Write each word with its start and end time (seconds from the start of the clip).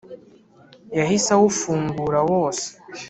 yahise 0.97 1.29
awufungura 1.37 2.19
wose. 2.29 2.67